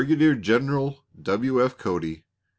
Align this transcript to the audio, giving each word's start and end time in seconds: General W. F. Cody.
General 0.41 1.03
W. 1.21 1.63
F. 1.63 1.77
Cody. 1.77 2.23